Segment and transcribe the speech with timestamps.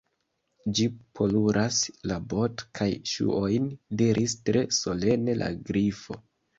[0.79, 0.87] "Ĝi
[1.19, 3.71] poluras la bot-kaj ŝuojn,"
[4.03, 6.23] diris tre solene la Grifo.